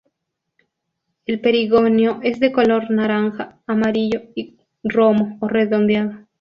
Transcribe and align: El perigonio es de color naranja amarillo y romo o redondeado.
El 1.27 1.41
perigonio 1.41 2.21
es 2.23 2.39
de 2.39 2.51
color 2.51 2.89
naranja 2.89 3.59
amarillo 3.67 4.21
y 4.33 4.57
romo 4.83 5.37
o 5.41 5.47
redondeado. 5.47 6.25